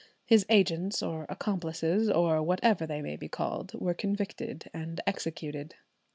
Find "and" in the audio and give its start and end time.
4.73-4.99